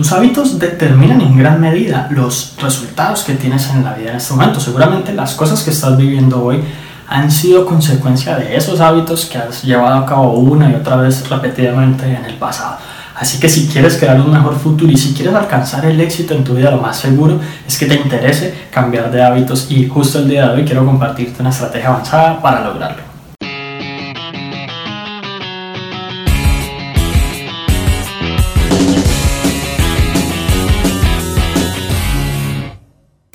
Tus 0.00 0.12
hábitos 0.12 0.58
determinan 0.58 1.20
en 1.20 1.36
gran 1.36 1.60
medida 1.60 2.08
los 2.10 2.54
resultados 2.58 3.22
que 3.22 3.34
tienes 3.34 3.68
en 3.68 3.84
la 3.84 3.92
vida 3.92 4.12
en 4.12 4.16
este 4.16 4.32
momento. 4.32 4.58
Seguramente 4.58 5.12
las 5.12 5.34
cosas 5.34 5.62
que 5.62 5.68
estás 5.68 5.94
viviendo 5.98 6.42
hoy 6.42 6.64
han 7.06 7.30
sido 7.30 7.66
consecuencia 7.66 8.34
de 8.36 8.56
esos 8.56 8.80
hábitos 8.80 9.26
que 9.26 9.36
has 9.36 9.62
llevado 9.62 9.96
a 9.96 10.06
cabo 10.06 10.38
una 10.38 10.70
y 10.70 10.74
otra 10.74 10.96
vez 10.96 11.28
repetidamente 11.28 12.06
en 12.06 12.24
el 12.24 12.36
pasado. 12.36 12.78
Así 13.14 13.38
que 13.38 13.50
si 13.50 13.68
quieres 13.68 13.98
crear 13.98 14.18
un 14.18 14.32
mejor 14.32 14.58
futuro 14.58 14.90
y 14.90 14.96
si 14.96 15.12
quieres 15.12 15.34
alcanzar 15.34 15.84
el 15.84 16.00
éxito 16.00 16.32
en 16.32 16.44
tu 16.44 16.54
vida, 16.54 16.70
lo 16.70 16.80
más 16.80 16.96
seguro 16.96 17.38
es 17.68 17.76
que 17.76 17.84
te 17.84 17.96
interese 17.96 18.54
cambiar 18.70 19.10
de 19.10 19.22
hábitos 19.22 19.70
y 19.70 19.86
justo 19.86 20.20
el 20.20 20.30
día 20.30 20.48
de 20.48 20.54
hoy 20.54 20.64
quiero 20.64 20.86
compartirte 20.86 21.42
una 21.42 21.50
estrategia 21.50 21.90
avanzada 21.90 22.40
para 22.40 22.64
lograrlo. 22.64 23.09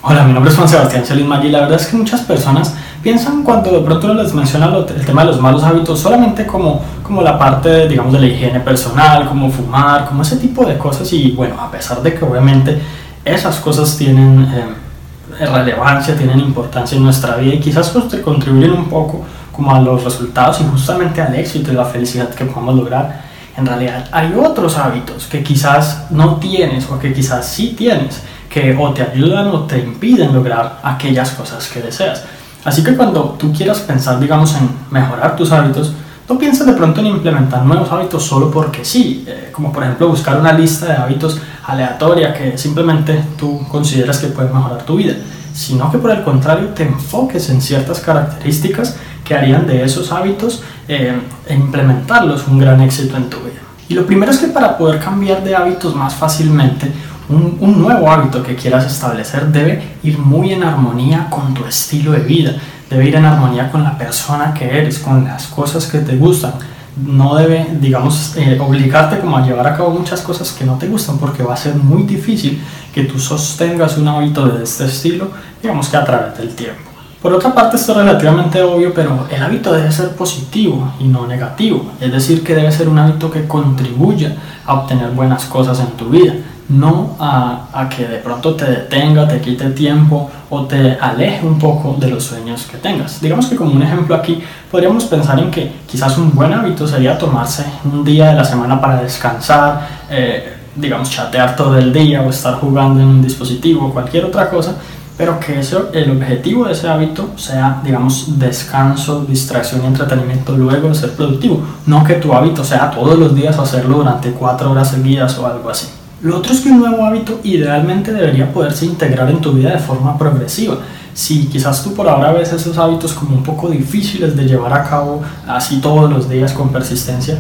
Hola, 0.08 0.24
mi 0.24 0.34
nombre 0.34 0.52
es 0.52 0.56
Juan 0.56 0.70
Sebastián 0.70 1.04
Celis 1.04 1.26
Maggi. 1.26 1.48
Y 1.48 1.50
la 1.50 1.62
verdad 1.62 1.82
es 1.82 1.88
que 1.88 1.98
muchas 1.98 2.22
personas 2.22 2.76
piensan 3.02 3.42
cuando 3.42 3.72
de 3.72 3.80
pronto 3.80 4.14
les 4.14 4.36
menciona 4.36 4.68
el 4.68 5.04
tema 5.04 5.24
de 5.24 5.32
los 5.32 5.42
malos 5.42 5.64
hábitos 5.64 6.00
solamente 6.00 6.46
como, 6.46 6.80
como 7.02 7.24
la 7.24 7.40
parte, 7.40 7.88
digamos, 7.88 8.14
de 8.14 8.20
la 8.20 8.28
higiene 8.28 8.60
personal, 8.60 9.28
como 9.28 9.50
fumar, 9.50 10.06
como 10.06 10.22
ese 10.22 10.38
tipo 10.38 10.64
de 10.64 10.78
cosas. 10.78 11.12
Y 11.12 11.32
bueno, 11.32 11.60
a 11.60 11.72
pesar 11.72 12.04
de 12.04 12.14
que 12.14 12.24
obviamente 12.24 12.80
esas 13.26 13.56
cosas 13.56 13.98
tienen 13.98 14.48
eh, 14.54 15.44
relevancia, 15.44 16.16
tienen 16.16 16.40
importancia 16.40 16.96
en 16.96 17.04
nuestra 17.04 17.38
vida 17.38 17.56
y 17.56 17.60
quizás 17.60 17.90
pues 17.90 18.22
contribuyen 18.22 18.74
un 18.74 18.86
poco 18.86 19.26
como 19.52 19.74
a 19.74 19.80
los 19.82 20.04
resultados 20.04 20.62
y 20.62 20.66
justamente 20.66 21.20
al 21.20 21.34
éxito 21.34 21.72
y 21.72 21.76
la 21.76 21.86
felicidad 21.86 22.30
que 22.30 22.46
podemos 22.46 22.76
lograr, 22.76 23.24
en 23.58 23.66
realidad 23.66 24.08
hay 24.12 24.36
otros 24.36 24.78
hábitos 24.78 25.26
que 25.26 25.42
quizás 25.42 26.12
no 26.12 26.36
tienes 26.36 26.88
o 26.92 27.00
que 27.00 27.12
quizás 27.12 27.48
sí 27.48 27.74
tienes 27.76 28.22
que 28.56 28.74
o 28.74 28.94
te 28.94 29.02
ayudan 29.02 29.48
o 29.50 29.64
te 29.66 29.80
impiden 29.80 30.34
lograr 30.34 30.80
aquellas 30.82 31.32
cosas 31.32 31.68
que 31.68 31.82
deseas. 31.82 32.24
Así 32.64 32.86
que 32.86 32.96
cuando 32.96 33.36
tú 33.38 33.52
quieras 33.52 33.82
pensar, 33.82 34.18
digamos, 34.18 34.56
en 34.56 34.70
mejorar 34.90 35.36
tus 35.36 35.52
hábitos, 35.52 35.92
no 36.30 36.40
pienses 36.40 36.66
de 36.66 36.72
pronto 36.72 37.02
en 37.02 37.08
implementar 37.08 37.66
nuevos 37.66 37.92
hábitos 37.92 38.24
solo 38.24 38.50
porque 38.50 38.86
sí, 38.86 39.26
eh, 39.28 39.50
como 39.52 39.74
por 39.74 39.84
ejemplo 39.84 40.08
buscar 40.08 40.40
una 40.40 40.54
lista 40.54 40.86
de 40.86 40.94
hábitos 40.94 41.38
aleatoria 41.66 42.34
que 42.34 42.58
simplemente 42.58 43.22
tú 43.38 43.60
consideras 43.68 44.20
que 44.20 44.28
puede 44.28 44.48
mejorar 44.48 44.84
tu 44.84 44.96
vida, 44.96 45.16
sino 45.54 45.92
que 45.92 45.98
por 45.98 46.12
el 46.12 46.24
contrario 46.24 46.70
te 46.70 46.84
enfoques 46.84 47.50
en 47.50 47.62
ciertas 47.62 48.00
características 48.00 48.96
que 49.26 49.36
harían 49.36 49.68
de 49.68 49.84
esos 49.84 50.14
hábitos 50.14 50.64
eh, 50.88 51.14
e 51.46 51.54
implementarlos 51.54 52.48
un 52.48 52.60
gran 52.60 52.80
éxito 52.80 53.18
en 53.18 53.30
tu 53.30 53.36
vida. 53.40 53.60
Y 53.90 53.96
lo 53.96 54.06
primero 54.06 54.32
es 54.32 54.38
que 54.38 54.48
para 54.48 54.78
poder 54.78 55.00
cambiar 55.00 55.44
de 55.44 55.56
hábitos 55.56 55.94
más 55.94 56.16
fácilmente, 56.16 56.92
un, 57.30 57.82
nuevo 57.82 58.10
hábito 58.10 58.44
que 58.44 58.56
quieras 58.56 58.86
establecer 58.86 59.48
debe 59.48 59.98
ir 60.04 60.18
muy 60.20 60.54
en 60.54 60.64
armonía 60.64 61.28
con 61.30 61.54
tu 61.54 61.66
estilo 61.66 62.12
de 62.12 62.20
vida, 62.20 62.54
debe 62.90 63.08
ir 63.08 63.16
en 63.16 63.26
armonía 63.26 63.72
con 63.72 63.84
la 63.84 63.98
persona 63.98 64.54
que 64.54 64.66
eres, 64.66 65.00
con 65.00 65.26
las 65.26 65.48
cosas 65.48 65.88
que 65.88 66.00
te 66.00 66.16
gustan. 66.18 66.54
No 66.98 67.36
debe, 67.36 67.68
digamos, 67.82 68.38
eh, 68.38 68.58
obligarte 68.60 69.20
como 69.20 69.38
a 69.38 69.46
llevar 69.46 69.68
a 69.68 69.76
cabo 69.76 69.90
muchas 69.90 70.22
cosas 70.22 70.52
que 70.52 70.64
no 70.64 70.78
te 70.78 70.88
gustan 70.88 71.18
porque 71.18 71.44
va 71.44 71.54
a 71.54 71.58
ser 71.58 71.76
muy 71.76 72.04
difícil 72.04 72.62
que 72.94 73.04
tú 73.04 73.20
sostengas 73.20 73.98
un 73.98 74.08
hábito 74.08 74.48
de 74.48 74.64
este 74.64 74.86
estilo, 74.86 75.30
digamos 75.62 75.90
que 75.90 75.98
a 75.98 76.06
través 76.06 76.38
del 76.38 76.50
tiempo. 76.56 76.92
Por 77.22 77.34
otra 77.34 77.54
parte, 77.56 77.76
esto 77.76 77.94
es 77.94 77.98
relativamente 77.98 78.62
obvio, 78.62 78.94
pero 78.94 79.28
el 79.32 79.42
hábito 79.42 79.74
debe 79.74 79.92
ser 79.92 80.10
positivo 80.12 80.94
y 81.00 81.06
no 81.06 81.26
negativo. 81.26 81.92
Es 82.00 82.12
decir, 82.12 82.44
que 82.44 82.54
debe 82.54 82.72
ser 82.72 82.88
un 82.88 83.00
hábito 83.00 83.32
que 83.32 83.48
contribuya 83.48 84.36
a 84.64 84.76
obtener 84.76 85.10
buenas 85.10 85.46
cosas 85.46 85.80
en 85.80 85.88
tu 85.98 86.10
vida 86.10 86.36
no 86.70 87.16
a, 87.20 87.88
que 87.96 88.08
de 88.08 88.18
pronto 88.18 88.56
te 88.56 88.66
detenga, 88.66 89.28
te 89.28 89.40
quite 89.40 89.70
tiempo 89.70 90.30
o 90.50 90.66
te 90.66 90.98
aleje 91.00 91.46
un 91.46 91.60
poco 91.60 91.96
de 92.00 92.08
los 92.08 92.24
sueños 92.24 92.68
que 92.70 92.78
tengas. 92.78 93.22
Digamos 93.22 93.48
que 93.48 93.56
como 93.56 93.72
un 93.72 93.84
ejemplo 93.84 94.16
aquí 94.16 94.42
podríamos 94.72 95.06
pensar 95.06 95.40
en 95.40 95.52
que 95.52 95.72
quizás 95.88 96.18
un 96.18 96.34
buen 96.34 96.54
hábito 96.54 96.88
sería 96.88 97.18
tomarse 97.18 97.66
un 97.84 98.04
día 98.04 98.30
de 98.30 98.36
la 98.36 98.44
semana 98.44 98.82
para 98.82 99.02
descansar, 99.02 99.88
eh, 100.10 100.54
digamos 100.76 101.10
chatear 101.10 101.56
todo 101.56 101.78
el 101.78 101.94
día 101.94 102.22
o 102.22 102.30
estar 102.30 102.56
jugando 102.56 103.02
en 103.02 103.08
un 103.08 103.22
dispositivo 103.22 103.88
o 103.88 103.94
cualquier 103.94 104.26
otra 104.26 104.50
cosa, 104.50 104.76
pero 105.18 105.40
que 105.40 105.60
eso, 105.60 105.90
el 105.94 106.12
objetivo 106.12 106.66
de 106.66 106.74
ese 106.74 106.90
hábito 106.90 107.30
sea, 107.38 107.80
digamos, 107.84 108.38
descanso, 108.38 109.24
distracción 109.24 109.84
y 109.84 109.88
entretenimiento 109.88 110.58
luego 110.58 110.90
de 110.90 110.96
ser 110.96 111.12
productivo, 111.12 111.62
no 111.86 112.04
que 112.04 112.16
tu 112.16 112.34
hábito 112.34 112.66
sea 112.66 112.92
todos 112.92 113.18
los 113.18 113.34
días 113.34 113.58
hacerlo 113.58 113.98
durante 113.98 114.32
cuatro 114.32 114.72
horas 114.72 114.90
seguidas 114.90 115.38
o 115.38 115.48
algo 115.48 115.70
así. 115.70 115.88
Lo 116.22 116.38
otro 116.38 116.54
es 116.54 116.62
que 116.62 116.70
un 116.70 116.80
nuevo 116.80 117.06
hábito 117.06 117.40
idealmente 117.44 118.14
debería 118.14 118.52
poderse 118.52 118.86
integrar 118.86 119.30
en 119.30 119.42
tu 119.42 119.52
vida 119.52 119.72
de 119.72 119.80
forma 119.80 120.18
progresiva. 120.18 120.78
Si 121.14 121.46
quizás 121.48 121.84
tú 121.84 121.94
por 121.94 122.08
ahora 122.08 122.32
ves 122.34 122.52
esos 122.52 122.78
hábitos 122.78 123.14
como 123.14 123.36
un 123.36 123.44
poco 123.44 123.70
difíciles 123.70 124.36
de 124.36 124.46
llevar 124.46 124.74
a 124.74 124.84
cabo 124.84 125.22
así 125.48 125.80
todos 125.80 126.10
los 126.10 126.30
días 126.30 126.52
con 126.54 126.70
persistencia, 126.70 127.40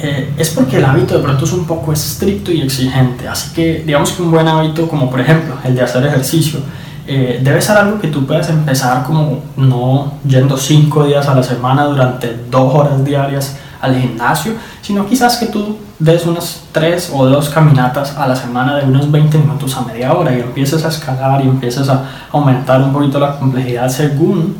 eh, 0.00 0.32
es 0.36 0.50
porque 0.50 0.78
el 0.78 0.84
hábito 0.84 1.16
de 1.16 1.22
pronto 1.22 1.44
es 1.44 1.52
un 1.52 1.64
poco 1.64 1.92
estricto 1.92 2.50
y 2.50 2.62
exigente. 2.62 3.28
Así 3.28 3.52
que 3.54 3.82
digamos 3.86 4.12
que 4.12 4.22
un 4.22 4.30
buen 4.30 4.48
hábito 4.48 4.88
como 4.88 5.10
por 5.10 5.20
ejemplo 5.20 5.56
el 5.64 5.74
de 5.74 5.82
hacer 5.82 6.04
ejercicio, 6.04 6.60
eh, 7.06 7.40
debe 7.42 7.60
ser 7.60 7.76
algo 7.76 8.00
que 8.00 8.08
tú 8.08 8.26
puedas 8.26 8.48
empezar 8.48 9.02
como 9.04 9.42
no 9.56 10.12
yendo 10.26 10.56
cinco 10.56 11.04
días 11.04 11.26
a 11.28 11.34
la 11.34 11.42
semana 11.42 11.84
durante 11.84 12.36
dos 12.50 12.74
horas 12.74 13.04
diarias 13.04 13.56
al 13.80 13.98
gimnasio, 14.00 14.54
sino 14.80 15.06
quizás 15.06 15.36
que 15.36 15.46
tú 15.46 15.76
des 15.98 16.24
unas 16.26 16.62
tres 16.70 17.10
o 17.12 17.26
dos 17.26 17.48
caminatas 17.48 18.16
a 18.16 18.26
la 18.28 18.36
semana 18.36 18.76
de 18.76 18.84
unos 18.84 19.10
20 19.10 19.38
minutos 19.38 19.76
a 19.76 19.82
media 19.82 20.12
hora 20.14 20.32
y 20.36 20.40
empieces 20.40 20.84
a 20.84 20.88
escalar 20.88 21.44
y 21.44 21.48
empieces 21.48 21.88
a 21.88 22.04
aumentar 22.30 22.80
un 22.80 22.92
poquito 22.92 23.18
la 23.18 23.38
complejidad 23.38 23.88
según 23.88 24.56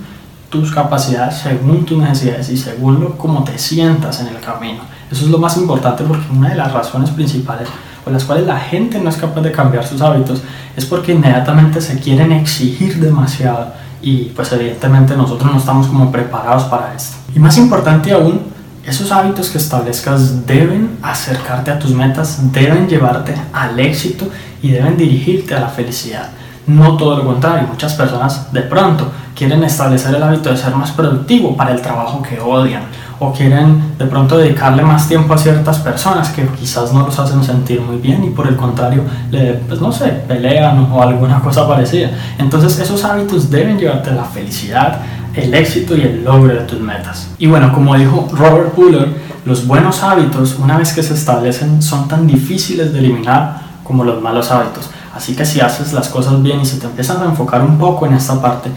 tus 0.50 0.72
capacidades, 0.72 1.36
según 1.36 1.84
tus 1.86 1.98
necesidades 1.98 2.50
y 2.50 2.56
según 2.56 3.00
lo, 3.00 3.16
cómo 3.16 3.44
te 3.44 3.56
sientas 3.58 4.20
en 4.20 4.28
el 4.28 4.40
camino. 4.40 4.82
Eso 5.10 5.24
es 5.24 5.30
lo 5.30 5.38
más 5.38 5.56
importante 5.56 6.04
porque 6.04 6.26
una 6.30 6.50
de 6.50 6.56
las 6.56 6.72
razones 6.72 7.10
principales 7.10 7.68
por 8.04 8.12
las 8.12 8.24
cuales 8.24 8.46
la 8.46 8.58
gente 8.58 8.98
no 8.98 9.10
es 9.10 9.16
capaz 9.16 9.40
de 9.42 9.52
cambiar 9.52 9.86
sus 9.86 10.00
hábitos 10.00 10.42
es 10.76 10.84
porque 10.84 11.12
inmediatamente 11.12 11.80
se 11.80 11.98
quieren 11.98 12.32
exigir 12.32 12.98
demasiado 12.98 13.72
y 14.00 14.24
pues 14.34 14.52
evidentemente 14.52 15.16
nosotros 15.16 15.50
no 15.52 15.58
estamos 15.58 15.86
como 15.86 16.10
preparados 16.10 16.64
para 16.64 16.94
esto. 16.94 17.16
Y 17.34 17.38
más 17.38 17.56
importante 17.56 18.12
aún, 18.12 18.40
esos 18.84 19.12
hábitos 19.12 19.48
que 19.50 19.58
establezcas 19.58 20.44
deben 20.44 20.98
acercarte 21.02 21.70
a 21.70 21.78
tus 21.78 21.92
metas, 21.92 22.40
deben 22.52 22.88
llevarte 22.88 23.34
al 23.52 23.78
éxito 23.78 24.28
y 24.60 24.72
deben 24.72 24.96
dirigirte 24.96 25.54
a 25.54 25.60
la 25.60 25.68
felicidad. 25.68 26.30
No 26.66 26.96
todo 26.96 27.16
lo 27.16 27.24
contrario, 27.24 27.68
muchas 27.68 27.94
personas 27.94 28.52
de 28.52 28.62
pronto 28.62 29.10
quieren 29.36 29.62
establecer 29.64 30.14
el 30.14 30.22
hábito 30.22 30.50
de 30.50 30.56
ser 30.56 30.74
más 30.74 30.90
productivo 30.92 31.56
para 31.56 31.72
el 31.72 31.80
trabajo 31.80 32.22
que 32.22 32.40
odian 32.40 32.82
o 33.22 33.32
quieren 33.32 33.96
de 33.98 34.06
pronto 34.06 34.36
dedicarle 34.36 34.82
más 34.82 35.08
tiempo 35.08 35.32
a 35.34 35.38
ciertas 35.38 35.78
personas 35.78 36.30
que 36.30 36.46
quizás 36.48 36.92
no 36.92 37.06
los 37.06 37.18
hacen 37.18 37.42
sentir 37.42 37.80
muy 37.80 37.98
bien 37.98 38.24
y 38.24 38.30
por 38.30 38.48
el 38.48 38.56
contrario, 38.56 39.02
le, 39.30 39.54
pues 39.54 39.80
no 39.80 39.92
sé, 39.92 40.08
pelean 40.26 40.90
o 40.90 41.02
alguna 41.02 41.40
cosa 41.44 41.66
parecida. 41.66 42.10
Entonces 42.38 42.78
esos 42.78 43.04
hábitos 43.04 43.50
deben 43.50 43.78
llevarte 43.78 44.10
a 44.10 44.14
la 44.14 44.24
felicidad, 44.24 44.98
el 45.34 45.54
éxito 45.54 45.96
y 45.96 46.02
el 46.02 46.24
logro 46.24 46.52
de 46.52 46.60
tus 46.60 46.80
metas. 46.80 47.30
Y 47.38 47.46
bueno, 47.46 47.72
como 47.72 47.96
dijo 47.96 48.28
Robert 48.32 48.74
Fuller, 48.74 49.08
los 49.44 49.66
buenos 49.66 50.02
hábitos, 50.02 50.58
una 50.58 50.76
vez 50.76 50.92
que 50.92 51.02
se 51.02 51.14
establecen, 51.14 51.82
son 51.82 52.08
tan 52.08 52.26
difíciles 52.26 52.92
de 52.92 52.98
eliminar 52.98 53.60
como 53.82 54.04
los 54.04 54.20
malos 54.20 54.50
hábitos. 54.50 54.90
Así 55.14 55.36
que 55.36 55.44
si 55.44 55.60
haces 55.60 55.92
las 55.92 56.08
cosas 56.08 56.42
bien 56.42 56.60
y 56.60 56.66
si 56.66 56.78
te 56.78 56.86
empiezas 56.86 57.18
a 57.18 57.24
enfocar 57.24 57.60
un 57.62 57.78
poco 57.78 58.06
en 58.06 58.14
esta 58.14 58.40
parte, 58.40 58.70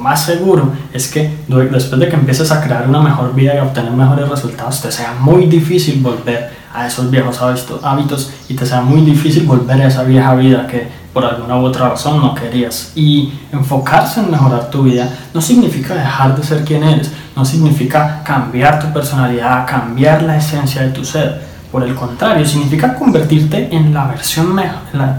más 0.00 0.24
seguro 0.24 0.72
es 0.92 1.08
que 1.08 1.30
después 1.46 2.00
de 2.00 2.08
que 2.08 2.16
empieces 2.16 2.50
a 2.50 2.62
crear 2.62 2.88
una 2.88 3.00
mejor 3.00 3.34
vida 3.34 3.54
y 3.54 3.58
a 3.58 3.64
obtener 3.64 3.92
mejores 3.92 4.28
resultados, 4.28 4.80
te 4.80 4.90
sea 4.90 5.14
muy 5.20 5.46
difícil 5.46 6.00
volver 6.00 6.50
a 6.72 6.86
esos 6.86 7.10
viejos 7.10 7.40
hábitos 7.82 8.32
y 8.48 8.54
te 8.54 8.64
sea 8.64 8.80
muy 8.80 9.02
difícil 9.02 9.44
volver 9.44 9.82
a 9.82 9.88
esa 9.88 10.04
vieja 10.04 10.34
vida 10.34 10.66
que 10.66 10.88
por 11.12 11.24
alguna 11.24 11.56
u 11.56 11.64
otra 11.64 11.88
razón 11.88 12.20
no 12.20 12.34
querías. 12.34 12.92
Y 12.94 13.32
enfocarse 13.52 14.20
en 14.20 14.30
mejorar 14.30 14.70
tu 14.70 14.84
vida 14.84 15.08
no 15.34 15.40
significa 15.40 15.94
dejar 15.94 16.36
de 16.36 16.42
ser 16.42 16.64
quien 16.64 16.84
eres, 16.84 17.10
no 17.36 17.44
significa 17.44 18.22
cambiar 18.24 18.80
tu 18.80 18.92
personalidad, 18.92 19.66
cambiar 19.66 20.22
la 20.22 20.36
esencia 20.36 20.82
de 20.82 20.90
tu 20.90 21.04
ser. 21.04 21.50
Por 21.72 21.84
el 21.84 21.94
contrario, 21.94 22.44
significa 22.46 22.94
convertirte 22.94 23.68
en 23.74 23.94
la 23.94 24.06
versión 24.06 24.60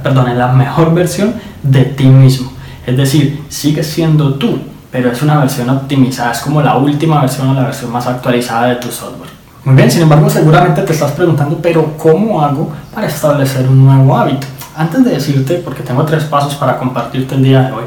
perdón, 0.03 0.29
en 0.29 0.37
la 0.37 0.49
mejor 0.49 0.93
versión 0.93 1.33
de 1.63 1.85
ti 1.85 2.05
mismo. 2.05 2.51
Es 2.85 2.97
decir, 2.97 3.43
sigues 3.47 3.87
siendo 3.87 4.33
tú, 4.35 4.59
pero 4.91 5.11
es 5.11 5.21
una 5.21 5.39
versión 5.39 5.69
optimizada, 5.69 6.31
es 6.31 6.39
como 6.39 6.61
la 6.61 6.77
última 6.77 7.21
versión 7.21 7.49
o 7.49 7.53
la 7.53 7.63
versión 7.63 7.91
más 7.91 8.05
actualizada 8.07 8.67
de 8.67 8.75
tu 8.75 8.91
software. 8.91 9.29
Muy 9.63 9.75
bien, 9.75 9.89
sin 9.89 10.01
embargo, 10.01 10.29
seguramente 10.29 10.81
te 10.81 10.93
estás 10.93 11.11
preguntando, 11.11 11.59
pero 11.61 11.95
¿cómo 11.97 12.41
hago 12.41 12.71
para 12.93 13.07
establecer 13.07 13.67
un 13.67 13.85
nuevo 13.85 14.17
hábito? 14.17 14.47
Antes 14.75 15.03
de 15.05 15.11
decirte, 15.11 15.55
porque 15.55 15.83
tengo 15.83 16.03
tres 16.03 16.23
pasos 16.25 16.55
para 16.55 16.77
compartirte 16.77 17.35
el 17.35 17.43
día 17.43 17.61
de 17.63 17.71
hoy, 17.71 17.83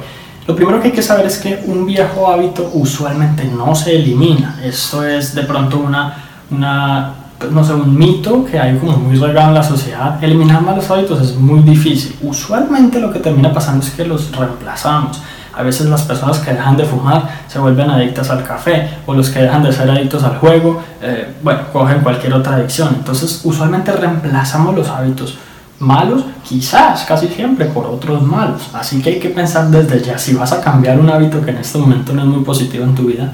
lo 0.47 0.55
primero 0.55 0.81
que 0.81 0.89
hay 0.89 0.93
que 0.93 1.03
saber 1.03 1.27
es 1.27 1.39
que 1.39 1.63
un 1.67 1.87
viejo 1.87 2.31
hábito 2.31 2.71
usualmente 2.75 3.45
no 3.45 3.75
se 3.75 3.97
elimina. 3.97 4.61
Esto 4.63 5.05
es 5.05 5.35
de 5.35 5.43
pronto 5.43 5.79
una, 5.79 6.23
una 6.51 7.15
no 7.51 7.65
sé, 7.65 7.73
un 7.73 7.97
mito 7.97 8.45
que 8.45 8.59
hay 8.59 8.77
como 8.79 8.97
muy 8.97 9.17
regado 9.17 9.49
en 9.49 9.55
la 9.55 9.63
sociedad, 9.63 10.23
eliminar 10.23 10.63
malos 10.63 10.91
hábitos 10.91 11.21
es 11.21 11.35
muy 11.37 11.61
difícil. 11.61 12.17
Usualmente 12.23 13.01
lo 13.01 13.13
que 13.13 13.19
termina 13.19 13.53
pasando 13.53 13.85
es 13.85 13.91
que 13.93 14.05
los 14.05 14.35
reemplazamos. 14.37 15.21
A 15.57 15.63
veces 15.63 15.87
las 15.87 16.03
personas 16.03 16.39
que 16.39 16.53
dejan 16.53 16.77
de 16.77 16.85
fumar 16.85 17.29
se 17.47 17.59
vuelven 17.59 17.89
adictas 17.91 18.31
al 18.31 18.43
café 18.43 18.89
o 19.07 19.15
los 19.15 19.31
que 19.31 19.41
dejan 19.41 19.63
de 19.63 19.73
ser 19.73 19.91
adictos 19.91 20.23
al 20.25 20.39
juego, 20.39 20.83
eh, 21.01 21.35
bueno, 21.43 21.61
cogen 21.73 22.01
cualquier 22.01 22.35
otra 22.35 22.57
adicción. 22.57 22.91
Entonces 22.95 23.41
usualmente 23.45 23.93
reemplazamos 23.93 24.75
los 24.75 24.89
hábitos 24.89 25.39
malos, 25.79 26.25
quizás 26.43 27.05
casi 27.05 27.29
siempre 27.29 27.67
por 27.67 27.87
otros 27.87 28.23
malos. 28.23 28.63
Así 28.73 29.01
que 29.03 29.11
hay 29.11 29.19
que 29.21 29.31
pensar 29.31 29.69
desde 29.69 30.03
ya, 30.03 30.19
si 30.19 30.35
vas 30.35 30.53
a 30.53 30.61
cambiar 30.61 30.99
un 30.99 31.11
hábito 31.11 31.41
que 31.45 31.51
en 31.51 31.59
este 31.59 31.79
momento 31.79 32.13
no 32.13 32.23
es 32.23 32.29
muy 32.29 32.45
positivo 32.45 32.85
en 32.85 32.95
tu 32.95 33.05
vida, 33.05 33.33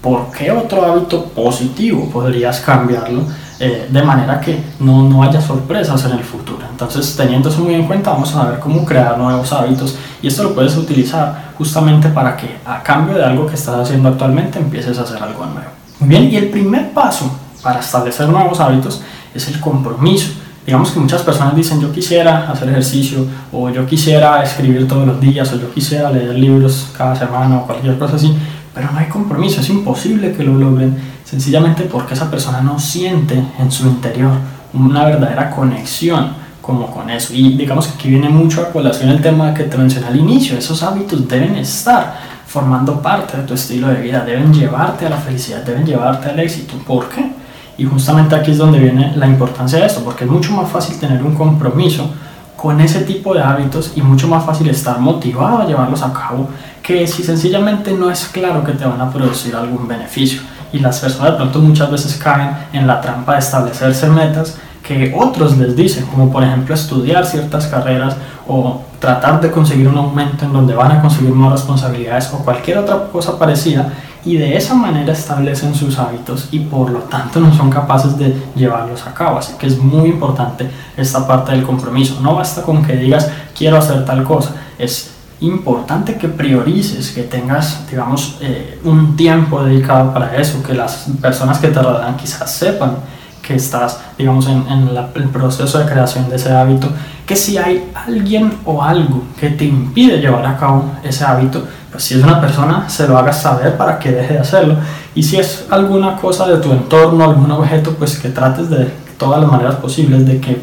¿por 0.00 0.30
qué 0.30 0.50
otro 0.50 0.84
hábito 0.84 1.24
positivo 1.26 2.08
podrías 2.10 2.60
cambiarlo 2.60 3.22
eh, 3.60 3.88
de 3.90 4.02
manera 4.02 4.40
que 4.40 4.62
no, 4.80 5.08
no 5.08 5.22
haya 5.22 5.40
sorpresas 5.40 6.04
en 6.04 6.12
el 6.12 6.24
futuro? 6.24 6.58
Entonces, 6.70 7.16
teniendo 7.16 7.48
eso 7.48 7.60
muy 7.60 7.74
en 7.74 7.86
cuenta, 7.86 8.10
vamos 8.10 8.34
a 8.34 8.50
ver 8.50 8.60
cómo 8.60 8.84
crear 8.84 9.18
nuevos 9.18 9.52
hábitos 9.52 9.96
y 10.22 10.28
esto 10.28 10.44
lo 10.44 10.54
puedes 10.54 10.76
utilizar 10.76 11.52
justamente 11.58 12.08
para 12.08 12.36
que 12.36 12.58
a 12.64 12.82
cambio 12.82 13.16
de 13.16 13.24
algo 13.24 13.46
que 13.46 13.54
estás 13.54 13.80
haciendo 13.80 14.08
actualmente 14.08 14.58
empieces 14.58 14.98
a 14.98 15.02
hacer 15.02 15.22
algo 15.22 15.44
nuevo. 15.44 15.70
Muy 16.00 16.08
bien, 16.08 16.30
y 16.30 16.36
el 16.36 16.50
primer 16.50 16.92
paso 16.92 17.30
para 17.62 17.80
establecer 17.80 18.28
nuevos 18.28 18.60
hábitos 18.60 19.02
es 19.34 19.48
el 19.48 19.60
compromiso. 19.60 20.30
Digamos 20.64 20.90
que 20.90 21.00
muchas 21.00 21.22
personas 21.22 21.56
dicen 21.56 21.80
yo 21.80 21.90
quisiera 21.90 22.50
hacer 22.50 22.68
ejercicio 22.68 23.26
o 23.52 23.70
yo 23.70 23.86
quisiera 23.86 24.42
escribir 24.42 24.86
todos 24.86 25.06
los 25.06 25.18
días 25.20 25.50
o 25.52 25.58
yo 25.58 25.72
quisiera 25.72 26.10
leer 26.10 26.34
libros 26.34 26.88
cada 26.96 27.16
semana 27.16 27.56
o 27.56 27.66
cualquier 27.66 27.98
cosa 27.98 28.16
así, 28.16 28.36
pero 28.78 28.92
no 28.92 28.98
hay 29.00 29.06
compromiso, 29.06 29.60
es 29.60 29.68
imposible 29.70 30.32
que 30.32 30.44
lo 30.44 30.54
logren 30.54 30.96
sencillamente 31.24 31.82
porque 31.82 32.14
esa 32.14 32.30
persona 32.30 32.60
no 32.60 32.78
siente 32.78 33.34
en 33.58 33.72
su 33.72 33.88
interior 33.88 34.30
una 34.72 35.04
verdadera 35.04 35.50
conexión 35.50 36.28
como 36.62 36.88
con 36.88 37.10
eso. 37.10 37.34
Y 37.34 37.56
digamos 37.56 37.88
que 37.88 37.94
aquí 37.94 38.08
viene 38.08 38.28
mucho 38.28 38.62
a 38.62 38.70
colación 38.70 39.10
el 39.10 39.20
tema 39.20 39.52
que 39.52 39.64
te 39.64 39.76
mencioné 39.76 40.06
al 40.06 40.16
inicio, 40.16 40.56
esos 40.56 40.80
hábitos 40.84 41.26
deben 41.26 41.56
estar 41.56 42.20
formando 42.46 43.02
parte 43.02 43.38
de 43.38 43.42
tu 43.42 43.54
estilo 43.54 43.88
de 43.88 44.00
vida, 44.00 44.24
deben 44.24 44.54
llevarte 44.54 45.06
a 45.06 45.10
la 45.10 45.16
felicidad, 45.16 45.64
deben 45.64 45.84
llevarte 45.84 46.28
al 46.28 46.38
éxito. 46.38 46.74
¿Por 46.86 47.08
qué? 47.08 47.32
Y 47.78 47.84
justamente 47.84 48.36
aquí 48.36 48.52
es 48.52 48.58
donde 48.58 48.78
viene 48.78 49.12
la 49.16 49.26
importancia 49.26 49.80
de 49.80 49.86
esto, 49.86 50.04
porque 50.04 50.22
es 50.22 50.30
mucho 50.30 50.52
más 50.52 50.70
fácil 50.70 51.00
tener 51.00 51.20
un 51.20 51.34
compromiso 51.34 52.08
con 52.56 52.80
ese 52.80 53.00
tipo 53.00 53.34
de 53.34 53.42
hábitos 53.42 53.92
y 53.96 54.02
mucho 54.02 54.28
más 54.28 54.44
fácil 54.44 54.68
estar 54.68 55.00
motivado 55.00 55.58
a 55.58 55.66
llevarlos 55.66 56.02
a 56.02 56.12
cabo 56.12 56.48
que 56.88 57.06
si 57.06 57.22
sencillamente 57.22 57.92
no 57.92 58.10
es 58.10 58.24
claro 58.28 58.64
que 58.64 58.72
te 58.72 58.86
van 58.86 58.98
a 59.02 59.12
producir 59.12 59.54
algún 59.54 59.86
beneficio. 59.86 60.40
Y 60.72 60.78
las 60.78 60.98
personas 61.00 61.32
de 61.32 61.36
pronto 61.36 61.58
muchas 61.58 61.90
veces 61.90 62.16
caen 62.16 62.56
en 62.72 62.86
la 62.86 62.98
trampa 63.02 63.34
de 63.34 63.40
establecerse 63.40 64.08
metas 64.08 64.56
que 64.82 65.14
otros 65.14 65.58
les 65.58 65.76
dicen, 65.76 66.06
como 66.06 66.32
por 66.32 66.42
ejemplo 66.42 66.74
estudiar 66.74 67.26
ciertas 67.26 67.66
carreras 67.66 68.16
o 68.46 68.80
tratar 69.00 69.38
de 69.42 69.50
conseguir 69.50 69.86
un 69.86 69.98
aumento 69.98 70.46
en 70.46 70.52
donde 70.54 70.74
van 70.74 70.92
a 70.92 71.02
conseguir 71.02 71.34
más 71.34 71.52
responsabilidades 71.52 72.32
o 72.32 72.38
cualquier 72.38 72.78
otra 72.78 73.08
cosa 73.12 73.38
parecida 73.38 73.92
y 74.24 74.38
de 74.38 74.56
esa 74.56 74.72
manera 74.72 75.12
establecen 75.12 75.74
sus 75.74 75.98
hábitos 75.98 76.48
y 76.52 76.60
por 76.60 76.88
lo 76.88 77.00
tanto 77.00 77.38
no 77.38 77.54
son 77.54 77.68
capaces 77.68 78.16
de 78.16 78.34
llevarlos 78.56 79.06
a 79.06 79.12
cabo. 79.12 79.36
Así 79.36 79.52
que 79.58 79.66
es 79.66 79.76
muy 79.76 80.08
importante 80.08 80.70
esta 80.96 81.26
parte 81.26 81.52
del 81.52 81.64
compromiso. 81.64 82.18
No 82.22 82.36
basta 82.36 82.62
con 82.62 82.82
que 82.82 82.96
digas 82.96 83.30
quiero 83.54 83.76
hacer 83.76 84.06
tal 84.06 84.24
cosa, 84.24 84.54
es 84.78 85.17
importante 85.40 86.16
que 86.16 86.28
priorices, 86.28 87.12
que 87.12 87.22
tengas, 87.22 87.88
digamos, 87.88 88.38
eh, 88.40 88.80
un 88.84 89.16
tiempo 89.16 89.62
dedicado 89.62 90.12
para 90.12 90.36
eso, 90.36 90.62
que 90.62 90.74
las 90.74 91.06
personas 91.20 91.58
que 91.58 91.68
te 91.68 91.80
rodean 91.80 92.16
quizás 92.16 92.52
sepan 92.52 92.96
que 93.42 93.54
estás, 93.54 93.98
digamos, 94.18 94.46
en, 94.46 94.66
el 94.68 95.28
proceso 95.30 95.78
de 95.78 95.86
creación 95.86 96.28
de 96.28 96.36
ese 96.36 96.52
hábito, 96.52 96.88
que 97.26 97.34
si 97.34 97.56
hay 97.56 97.90
alguien 97.94 98.52
o 98.66 98.82
algo 98.82 99.22
que 99.40 99.48
te 99.50 99.64
impide 99.64 100.18
llevar 100.18 100.44
a 100.44 100.56
cabo 100.58 100.92
ese 101.02 101.24
hábito, 101.24 101.64
pues 101.90 102.04
si 102.04 102.18
es 102.18 102.22
una 102.22 102.40
persona, 102.40 102.88
se 102.90 103.08
lo 103.08 103.16
hagas 103.16 103.40
saber 103.40 103.76
para 103.78 103.98
que 103.98 104.12
deje 104.12 104.34
de 104.34 104.40
hacerlo. 104.40 104.76
Y 105.14 105.22
si 105.22 105.38
es 105.38 105.66
alguna 105.70 106.16
cosa 106.16 106.46
de 106.46 106.58
tu 106.58 106.70
entorno, 106.72 107.24
algún 107.24 107.50
objeto, 107.50 107.94
pues 107.94 108.18
que 108.18 108.28
trates 108.28 108.68
de 108.68 108.92
todas 109.16 109.40
las 109.40 109.50
maneras 109.50 109.76
posibles 109.76 110.26
de 110.26 110.40
que 110.40 110.60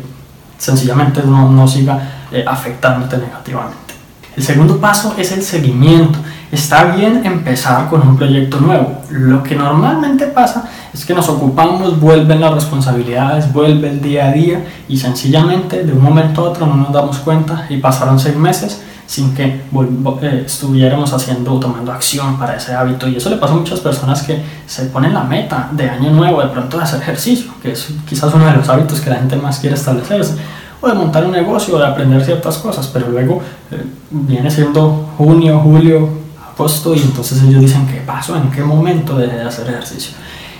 sencillamente 0.59 1.23
no, 1.25 1.49
no 1.49 1.67
siga 1.67 2.27
eh, 2.31 2.45
afectándote 2.47 3.17
negativamente. 3.17 3.84
El 4.35 4.43
segundo 4.43 4.79
paso 4.79 5.15
es 5.17 5.31
el 5.31 5.41
seguimiento. 5.41 6.19
Está 6.51 6.95
bien 6.95 7.25
empezar 7.25 7.89
con 7.89 8.07
un 8.07 8.17
proyecto 8.17 8.59
nuevo. 8.59 9.01
Lo 9.09 9.41
que 9.41 9.55
normalmente 9.55 10.27
pasa 10.27 10.69
es 10.93 11.05
que 11.05 11.13
nos 11.13 11.29
ocupamos, 11.29 11.99
vuelven 11.99 12.41
las 12.41 12.53
responsabilidades, 12.53 13.51
vuelve 13.51 13.89
el 13.89 14.01
día 14.01 14.27
a 14.27 14.31
día 14.31 14.65
y 14.87 14.97
sencillamente 14.97 15.83
de 15.83 15.93
un 15.93 16.03
momento 16.03 16.41
a 16.41 16.49
otro 16.49 16.65
no 16.65 16.75
nos 16.75 16.91
damos 16.91 17.17
cuenta 17.19 17.65
y 17.69 17.77
pasaron 17.77 18.19
seis 18.19 18.35
meses 18.35 18.81
sin 19.07 19.33
que 19.35 19.43
eh, 19.45 20.43
estuviéramos 20.45 21.13
haciendo 21.13 21.53
o 21.53 21.59
tomando 21.59 21.91
acción 21.91 22.37
para 22.37 22.57
ese 22.57 22.73
hábito. 22.73 23.07
Y 23.07 23.15
eso 23.17 23.29
le 23.29 23.37
pasa 23.37 23.53
a 23.53 23.57
muchas 23.57 23.79
personas 23.79 24.23
que 24.23 24.41
se 24.65 24.85
ponen 24.85 25.13
la 25.13 25.23
meta 25.23 25.69
de 25.71 25.89
año 25.89 26.11
nuevo 26.11 26.41
de 26.41 26.47
pronto 26.47 26.77
de 26.77 26.83
hacer 26.83 27.01
ejercicio, 27.01 27.53
que 27.61 27.71
es 27.71 27.87
quizás 28.07 28.33
uno 28.33 28.45
de 28.45 28.53
los 28.53 28.67
hábitos 28.67 28.99
que 28.99 29.09
la 29.09 29.17
gente 29.17 29.35
más 29.35 29.59
quiere 29.59 29.75
establecerse, 29.75 30.35
o 30.85 30.89
de 30.89 30.95
montar 30.95 31.25
un 31.25 31.31
negocio 31.31 31.75
o 31.75 31.79
de 31.79 31.85
aprender 31.85 32.23
ciertas 32.23 32.57
cosas, 32.57 32.87
pero 32.87 33.09
luego 33.09 33.41
eh, 33.71 33.83
viene 34.11 34.49
siendo 34.51 35.09
junio, 35.17 35.59
julio, 35.59 36.09
agosto 36.53 36.95
y 36.95 36.99
entonces 36.99 37.41
ellos 37.43 37.61
dicen, 37.61 37.87
¿qué 37.87 38.01
pasó? 38.05 38.35
¿En 38.35 38.49
qué 38.51 38.63
momento 38.63 39.17
dejé 39.17 39.37
de 39.37 39.43
hacer 39.43 39.67
ejercicio? 39.69 40.13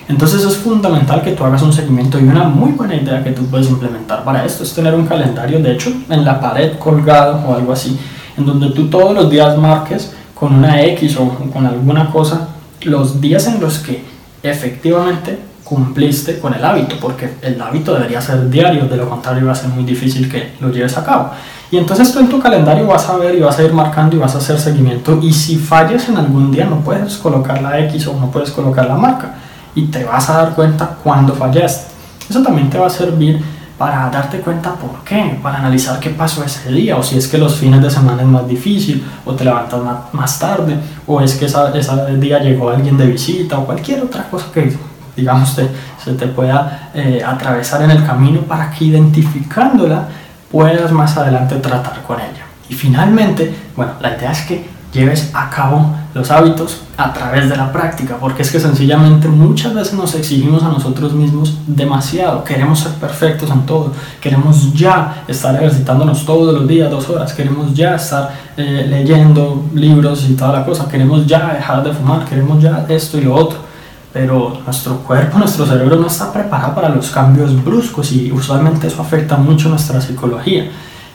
Entonces 0.08 0.44
es 0.44 0.58
fundamental 0.58 1.22
que 1.24 1.32
tú 1.32 1.44
hagas 1.44 1.62
un 1.64 1.74
seguimiento 1.74 2.20
y 2.20 2.24
una 2.24 2.44
muy 2.44 2.72
buena 2.74 2.96
idea 2.96 3.24
que 3.24 3.32
tú 3.32 3.46
puedes 3.46 3.70
implementar 3.70 4.24
para 4.24 4.46
esto 4.46 4.64
es 4.64 4.74
tener 4.74 4.94
un 4.94 5.08
calendario, 5.08 5.60
de 5.60 5.72
hecho, 5.72 5.92
en 6.10 6.24
la 6.24 6.40
pared 6.40 6.78
colgado 6.78 7.44
o 7.48 7.56
algo 7.56 7.72
así, 7.72 7.98
en 8.38 8.46
donde 8.46 8.70
tú 8.70 8.88
todos 8.88 9.16
los 9.16 9.30
días 9.30 9.58
marques 9.58 10.14
con 10.36 10.54
una 10.54 10.84
X 10.84 11.18
o 11.18 11.30
con 11.52 11.66
alguna 11.66 12.12
cosa 12.12 12.50
los 12.82 13.20
días 13.20 13.48
en 13.48 13.60
los 13.60 13.80
que 13.80 14.04
efectivamente 14.44 15.40
cumpliste 15.66 16.40
con 16.40 16.54
el 16.54 16.64
hábito, 16.64 16.96
porque 17.02 17.34
el 17.42 17.60
hábito 17.60 17.94
debería 17.96 18.22
ser 18.22 18.50
diario, 18.50 18.86
de 18.86 18.96
lo 18.96 19.10
contrario 19.10 19.48
va 19.48 19.52
a 19.52 19.56
ser 19.56 19.70
muy 19.70 19.84
difícil 19.84 20.32
que 20.32 20.54
lo 20.62 20.72
lleves 20.72 20.96
a 20.98 21.04
cabo. 21.04 21.32
Y 21.72 21.78
entonces 21.78 22.14
tú 22.14 22.20
en 22.20 22.30
tu 22.30 22.40
calendario 22.40 22.86
vas 22.86 23.10
a 23.10 23.18
ver 23.18 23.36
y 23.36 23.42
vas 23.42 23.58
a 23.58 23.64
ir 23.64 23.74
marcando 23.74 24.16
y 24.16 24.20
vas 24.20 24.36
a 24.36 24.38
hacer 24.38 24.60
seguimiento 24.60 25.20
y 25.22 25.34
si 25.34 25.58
fallas 25.58 26.08
en 26.08 26.18
algún 26.18 26.52
día 26.52 26.66
no 26.66 26.82
puedes 26.82 27.18
colocar 27.18 27.62
la 27.62 27.80
X 27.80 28.08
o 28.08 28.14
no 28.20 28.30
puedes 28.30 28.52
colocar 28.52 28.86
la 28.86 28.96
marca 28.96 29.34
y 29.74 29.88
te 29.88 30.04
vas 30.04 30.30
a 30.30 30.38
dar 30.38 30.56
cuenta 30.56 30.98
cuando 31.04 31.34
fallaste. 31.34 31.92
Eso 32.30 32.44
también 32.44 32.70
te 32.70 32.78
va 32.78 32.88
a 32.88 32.90
servir 32.92 33.42
para 33.78 34.10
darte 34.10 34.40
cuenta 34.40 34.74
por 34.74 35.04
qué, 35.04 35.38
para 35.44 35.58
analizar 35.58 36.00
qué 36.00 36.12
pasó 36.12 36.44
ese 36.44 36.72
día, 36.72 36.96
o 36.96 37.04
si 37.04 37.18
es 37.18 37.28
que 37.28 37.38
los 37.38 37.56
fines 37.56 37.82
de 37.82 37.90
semana 37.90 38.22
es 38.22 38.28
más 38.28 38.48
difícil, 38.48 39.04
o 39.26 39.34
te 39.34 39.44
levantas 39.44 39.82
más, 40.14 40.40
tarde, 40.40 40.78
o 41.06 41.20
es 41.20 41.36
que 41.36 41.46
ese 41.46 41.60
día 42.18 42.40
llegó 42.40 42.70
alguien 42.70 42.98
de 42.98 43.08
visita, 43.08 43.60
o 43.60 43.66
cualquier 43.66 44.02
otra 44.02 44.30
cosa 44.30 44.46
que, 44.54 44.74
digamos, 45.16 45.50
se 45.50 46.14
te 46.14 46.28
pueda 46.28 46.92
eh, 46.94 47.24
atravesar 47.26 47.82
en 47.84 47.92
el 47.92 48.06
camino 48.06 48.42
para 48.42 48.72
que 48.72 48.86
identificándola 48.86 50.08
puedas 50.52 50.92
más 50.92 51.18
adelante 51.18 51.56
tratar 51.56 52.02
con 52.04 52.20
ella. 52.20 52.46
Y 52.70 52.74
finalmente, 52.74 53.54
bueno, 53.76 53.94
la 54.00 54.16
idea 54.16 54.32
es 54.32 54.42
que 54.42 54.76
lleves 54.96 55.30
a 55.34 55.50
cabo 55.50 55.94
los 56.14 56.32
hábitos 56.32 56.82
a 56.96 57.12
través 57.12 57.50
de 57.50 57.58
la 57.58 57.72
práctica, 57.74 58.16
porque 58.18 58.42
es 58.44 58.50
que 58.50 58.60
sencillamente 58.62 59.28
muchas 59.28 59.74
veces 59.74 59.94
nos 59.94 60.16
exigimos 60.16 60.64
a 60.64 60.70
nosotros 60.70 61.12
mismos 61.12 61.58
demasiado, 61.68 62.46
queremos 62.46 62.80
ser 62.80 62.94
perfectos 62.94 63.50
en 63.52 63.66
todo, 63.66 63.92
queremos 64.22 64.74
ya 64.74 65.26
estar 65.28 65.54
ejercitándonos 65.56 66.26
todos 66.26 66.54
los 66.54 66.66
días, 66.66 66.90
dos 66.90 67.10
horas, 67.10 67.34
queremos 67.34 67.74
ya 67.74 67.96
estar 67.96 68.32
eh, 68.56 68.88
leyendo 68.90 69.66
libros 69.74 70.26
y 70.30 70.36
toda 70.36 70.54
la 70.54 70.66
cosa, 70.66 70.88
queremos 70.88 71.28
ya 71.28 71.54
dejar 71.54 71.84
de 71.84 71.92
fumar, 71.92 72.24
queremos 72.24 72.64
ya 72.64 72.86
esto 72.88 73.18
y 73.18 73.22
lo 73.26 73.36
otro, 73.36 73.65
pero 74.16 74.62
nuestro 74.64 75.00
cuerpo, 75.00 75.38
nuestro 75.38 75.66
cerebro 75.66 75.98
no 75.98 76.08
está 76.08 76.32
preparado 76.32 76.74
para 76.74 76.88
los 76.88 77.10
cambios 77.10 77.62
bruscos 77.62 78.14
y 78.14 78.32
usualmente 78.32 78.88
eso 78.88 79.02
afecta 79.02 79.36
mucho 79.36 79.68
nuestra 79.68 80.00
psicología 80.00 80.72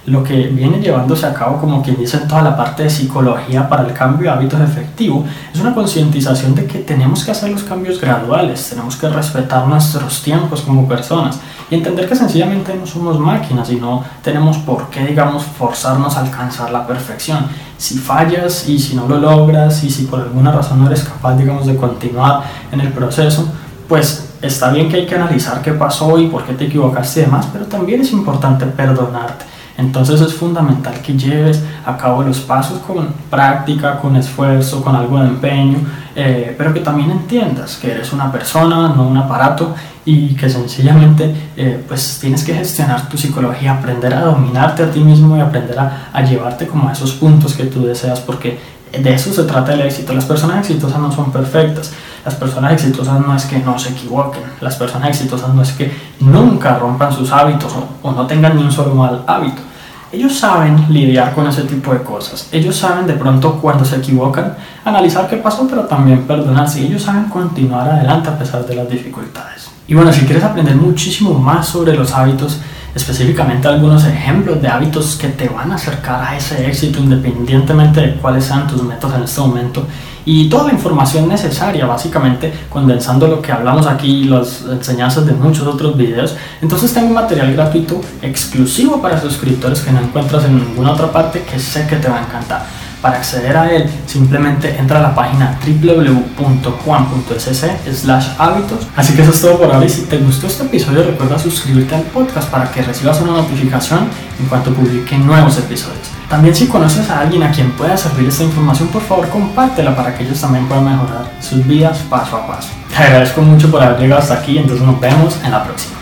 lo 0.06 0.24
que 0.24 0.48
viene 0.48 0.80
llevándose 0.80 1.26
a 1.26 1.34
cabo, 1.34 1.58
como 1.58 1.82
quien 1.82 1.96
dice, 1.96 2.16
en 2.16 2.26
toda 2.26 2.42
la 2.42 2.56
parte 2.56 2.84
de 2.84 2.90
psicología 2.90 3.68
para 3.68 3.86
el 3.86 3.92
cambio 3.92 4.30
de 4.30 4.36
hábitos 4.36 4.60
efectivo, 4.60 5.24
es 5.52 5.60
una 5.60 5.74
concientización 5.74 6.54
de 6.54 6.66
que 6.66 6.78
tenemos 6.78 7.22
que 7.24 7.32
hacer 7.32 7.50
los 7.50 7.62
cambios 7.64 8.00
graduales, 8.00 8.70
tenemos 8.70 8.96
que 8.96 9.08
respetar 9.08 9.66
nuestros 9.66 10.22
tiempos 10.22 10.62
como 10.62 10.88
personas 10.88 11.38
y 11.70 11.74
entender 11.74 12.08
que 12.08 12.16
sencillamente 12.16 12.74
no 12.74 12.86
somos 12.86 13.18
máquinas 13.18 13.70
y 13.70 13.76
no 13.76 14.02
tenemos 14.22 14.56
por 14.58 14.88
qué, 14.88 15.04
digamos, 15.04 15.44
forzarnos 15.44 16.16
a 16.16 16.20
alcanzar 16.20 16.70
la 16.70 16.86
perfección. 16.86 17.46
Si 17.76 17.98
fallas 17.98 18.68
y 18.68 18.78
si 18.78 18.96
no 18.96 19.06
lo 19.06 19.18
logras 19.18 19.84
y 19.84 19.90
si 19.90 20.04
por 20.04 20.20
alguna 20.20 20.50
razón 20.50 20.80
no 20.80 20.86
eres 20.86 21.04
capaz, 21.04 21.36
digamos, 21.36 21.66
de 21.66 21.76
continuar 21.76 22.42
en 22.72 22.80
el 22.80 22.92
proceso, 22.92 23.46
pues 23.86 24.30
está 24.40 24.70
bien 24.70 24.88
que 24.88 24.96
hay 24.96 25.06
que 25.06 25.14
analizar 25.14 25.60
qué 25.60 25.72
pasó 25.72 26.18
y 26.18 26.26
por 26.28 26.44
qué 26.44 26.54
te 26.54 26.64
equivocaste 26.64 27.20
y 27.20 27.24
demás, 27.24 27.46
pero 27.52 27.66
también 27.66 28.00
es 28.00 28.12
importante 28.12 28.64
perdonarte 28.66 29.49
Entonces 29.80 30.20
es 30.20 30.34
fundamental 30.34 31.00
que 31.00 31.16
lleves 31.16 31.62
a 31.86 31.96
cabo 31.96 32.22
los 32.22 32.40
pasos 32.40 32.80
con 32.80 33.08
práctica, 33.30 33.98
con 33.98 34.14
esfuerzo, 34.14 34.84
con 34.84 34.94
algo 34.94 35.18
de 35.20 35.28
empeño, 35.28 35.78
eh, 36.14 36.54
pero 36.56 36.74
que 36.74 36.80
también 36.80 37.10
entiendas 37.10 37.76
que 37.76 37.92
eres 37.92 38.12
una 38.12 38.30
persona, 38.30 38.92
no 38.94 39.08
un 39.08 39.16
aparato, 39.16 39.74
y 40.04 40.34
que 40.34 40.50
sencillamente 40.50 41.34
eh, 41.56 41.82
pues 41.88 42.18
tienes 42.20 42.44
que 42.44 42.52
gestionar 42.54 43.08
tu 43.08 43.16
psicología, 43.16 43.72
aprender 43.72 44.12
a 44.12 44.20
dominarte 44.20 44.82
a 44.82 44.90
ti 44.90 45.00
mismo 45.00 45.36
y 45.36 45.40
aprender 45.40 45.78
a, 45.78 46.20
llevarte 46.22 46.66
como 46.66 46.88
a 46.88 46.92
esos 46.92 47.12
puntos 47.12 47.54
que 47.54 47.64
tú 47.64 47.86
deseas, 47.86 48.20
porque 48.20 48.58
de 48.92 49.14
eso 49.14 49.32
se 49.32 49.44
trata 49.44 49.72
el 49.72 49.80
éxito. 49.80 50.12
Las 50.12 50.26
personas 50.26 50.58
exitosas 50.58 50.98
no 50.98 51.10
son 51.10 51.32
perfectas. 51.32 51.92
Las 52.22 52.34
personas 52.34 52.72
exitosas 52.72 53.18
no 53.18 53.34
es 53.34 53.44
que 53.46 53.58
no 53.60 53.78
se 53.78 53.90
equivoquen. 53.90 54.42
Las 54.60 54.76
personas 54.76 55.08
exitosas 55.08 55.54
no 55.54 55.62
es 55.62 55.72
que 55.72 55.90
nunca 56.20 56.76
rompan 56.76 57.14
sus 57.14 57.32
hábitos 57.32 57.72
o 58.02 58.12
no 58.12 58.26
tengan 58.26 58.56
ni 58.56 58.62
un 58.62 58.72
solo 58.72 58.94
mal 58.94 59.22
hábito. 59.26 59.69
Ellos 60.12 60.36
saben 60.36 60.86
lidiar 60.88 61.34
con 61.34 61.46
ese 61.46 61.62
tipo 61.62 61.92
de 61.92 62.02
cosas. 62.02 62.48
Ellos 62.50 62.74
saben 62.74 63.06
de 63.06 63.12
pronto 63.12 63.60
cuando 63.60 63.84
se 63.84 63.96
equivocan, 63.96 64.56
analizar 64.84 65.28
qué 65.28 65.36
pasó, 65.36 65.68
pero 65.68 65.82
también 65.82 66.26
perdonarse. 66.26 66.82
Ellos 66.82 67.02
saben 67.02 67.24
continuar 67.24 67.88
adelante 67.88 68.28
a 68.28 68.36
pesar 68.36 68.66
de 68.66 68.74
las 68.74 68.90
dificultades. 68.90 69.70
Y 69.86 69.94
bueno, 69.94 70.12
si 70.12 70.22
quieres 70.22 70.42
aprender 70.42 70.74
muchísimo 70.74 71.38
más 71.38 71.68
sobre 71.68 71.96
los 71.96 72.12
hábitos, 72.12 72.58
específicamente 72.92 73.68
algunos 73.68 74.04
ejemplos 74.04 74.60
de 74.60 74.66
hábitos 74.66 75.14
que 75.14 75.28
te 75.28 75.48
van 75.48 75.70
a 75.70 75.76
acercar 75.76 76.22
a 76.22 76.36
ese 76.36 76.66
éxito 76.66 76.98
independientemente 76.98 78.00
de 78.00 78.14
cuáles 78.14 78.44
sean 78.44 78.66
tus 78.66 78.82
metas 78.82 79.14
en 79.14 79.22
este 79.22 79.40
momento 79.40 79.86
y 80.32 80.48
toda 80.48 80.68
la 80.68 80.72
información 80.74 81.26
necesaria 81.26 81.86
básicamente 81.86 82.52
condensando 82.68 83.26
lo 83.26 83.42
que 83.42 83.50
hablamos 83.50 83.88
aquí 83.88 84.06
y 84.06 84.24
las 84.26 84.62
enseñanzas 84.62 85.26
de 85.26 85.32
muchos 85.32 85.66
otros 85.66 85.96
videos. 85.96 86.36
Entonces 86.62 86.94
tengo 86.94 87.12
material 87.12 87.52
gratuito 87.52 88.00
exclusivo 88.22 89.02
para 89.02 89.20
suscriptores 89.20 89.80
que 89.80 89.90
no 89.90 89.98
encuentras 89.98 90.44
en 90.44 90.56
ninguna 90.56 90.92
otra 90.92 91.10
parte 91.10 91.42
que 91.42 91.58
sé 91.58 91.84
que 91.88 91.96
te 91.96 92.08
va 92.08 92.18
a 92.18 92.22
encantar 92.22 92.64
para 93.00 93.16
acceder 93.16 93.56
a 93.56 93.72
él, 93.72 93.88
simplemente 94.06 94.76
entra 94.78 94.98
a 94.98 95.02
la 95.02 95.14
página 95.14 95.58
www.juan.sc 95.64 97.64
slash 97.92 98.28
hábitos. 98.38 98.86
Así 98.96 99.14
que 99.14 99.22
eso 99.22 99.30
es 99.30 99.40
todo 99.40 99.58
por 99.58 99.72
ahora 99.72 99.86
y 99.86 99.88
si 99.88 100.02
te 100.02 100.18
gustó 100.18 100.46
este 100.46 100.64
episodio 100.64 101.04
recuerda 101.04 101.38
suscribirte 101.38 101.94
al 101.94 102.02
podcast 102.02 102.50
para 102.50 102.70
que 102.70 102.82
recibas 102.82 103.20
una 103.20 103.32
notificación 103.32 104.08
en 104.38 104.46
cuanto 104.46 104.72
publique 104.72 105.16
nuevos 105.18 105.58
episodios. 105.58 106.10
También 106.28 106.54
si 106.54 106.66
conoces 106.66 107.08
a 107.10 107.20
alguien 107.20 107.42
a 107.42 107.50
quien 107.50 107.72
pueda 107.72 107.96
servir 107.96 108.28
esta 108.28 108.44
información, 108.44 108.88
por 108.88 109.02
favor 109.02 109.28
compártela 109.28 109.96
para 109.96 110.14
que 110.14 110.24
ellos 110.24 110.40
también 110.40 110.66
puedan 110.66 110.84
mejorar 110.84 111.32
sus 111.40 111.66
vidas 111.66 111.98
paso 112.08 112.36
a 112.36 112.46
paso. 112.46 112.68
Te 112.88 113.02
agradezco 113.02 113.42
mucho 113.42 113.70
por 113.70 113.82
haber 113.82 113.98
llegado 113.98 114.22
hasta 114.22 114.34
aquí, 114.34 114.58
entonces 114.58 114.86
nos 114.86 115.00
vemos 115.00 115.36
en 115.42 115.50
la 115.50 115.64
próxima. 115.64 115.99